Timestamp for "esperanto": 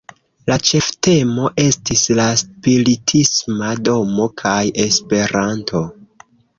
4.89-5.89